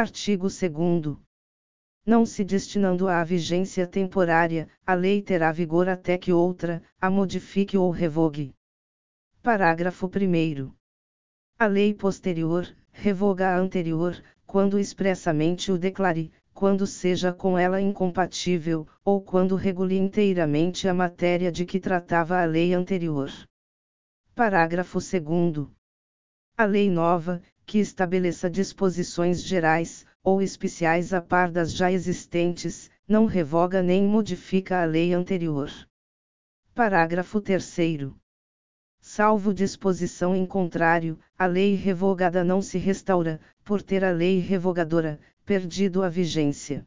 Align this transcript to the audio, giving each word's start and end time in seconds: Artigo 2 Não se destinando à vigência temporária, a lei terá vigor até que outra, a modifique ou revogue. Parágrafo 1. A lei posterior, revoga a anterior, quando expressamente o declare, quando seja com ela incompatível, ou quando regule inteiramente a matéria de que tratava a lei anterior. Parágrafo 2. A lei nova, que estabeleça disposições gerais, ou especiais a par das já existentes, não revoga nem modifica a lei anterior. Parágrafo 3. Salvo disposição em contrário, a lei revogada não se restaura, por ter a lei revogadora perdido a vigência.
Artigo 0.00 0.46
2 0.46 1.18
Não 2.06 2.24
se 2.24 2.44
destinando 2.44 3.08
à 3.08 3.24
vigência 3.24 3.84
temporária, 3.84 4.68
a 4.86 4.94
lei 4.94 5.20
terá 5.20 5.50
vigor 5.50 5.88
até 5.88 6.16
que 6.16 6.32
outra, 6.32 6.80
a 7.00 7.10
modifique 7.10 7.76
ou 7.76 7.90
revogue. 7.90 8.54
Parágrafo 9.42 10.06
1. 10.06 10.72
A 11.58 11.66
lei 11.66 11.92
posterior, 11.92 12.72
revoga 12.92 13.48
a 13.48 13.58
anterior, 13.58 14.14
quando 14.46 14.78
expressamente 14.78 15.72
o 15.72 15.76
declare, 15.76 16.30
quando 16.54 16.86
seja 16.86 17.32
com 17.32 17.58
ela 17.58 17.80
incompatível, 17.80 18.86
ou 19.04 19.20
quando 19.20 19.56
regule 19.56 19.98
inteiramente 19.98 20.86
a 20.86 20.94
matéria 20.94 21.50
de 21.50 21.66
que 21.66 21.80
tratava 21.80 22.40
a 22.40 22.44
lei 22.44 22.72
anterior. 22.72 23.32
Parágrafo 24.32 25.00
2. 25.00 25.66
A 26.56 26.64
lei 26.64 26.88
nova, 26.88 27.42
que 27.68 27.78
estabeleça 27.78 28.48
disposições 28.48 29.42
gerais, 29.42 30.06
ou 30.24 30.40
especiais 30.40 31.12
a 31.12 31.20
par 31.20 31.50
das 31.50 31.70
já 31.70 31.92
existentes, 31.92 32.90
não 33.06 33.26
revoga 33.26 33.82
nem 33.82 34.04
modifica 34.04 34.80
a 34.80 34.86
lei 34.86 35.12
anterior. 35.12 35.70
Parágrafo 36.74 37.42
3. 37.42 38.10
Salvo 39.02 39.52
disposição 39.52 40.34
em 40.34 40.46
contrário, 40.46 41.18
a 41.38 41.44
lei 41.44 41.74
revogada 41.74 42.42
não 42.42 42.62
se 42.62 42.78
restaura, 42.78 43.38
por 43.62 43.82
ter 43.82 44.02
a 44.02 44.12
lei 44.12 44.38
revogadora 44.38 45.20
perdido 45.44 46.02
a 46.02 46.08
vigência. 46.08 46.86